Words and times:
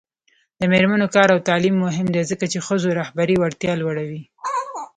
د 0.59 0.61
میرمنو 0.71 1.07
کار 1.15 1.27
او 1.35 1.39
تعلیم 1.49 1.75
مهم 1.85 2.07
دی 2.13 2.21
ځکه 2.31 2.45
چې 2.51 2.65
ښځو 2.67 2.89
رهبري 2.99 3.35
وړتیا 3.37 3.73
لوړوي 3.81 4.21